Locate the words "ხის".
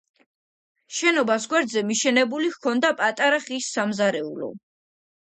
3.45-3.69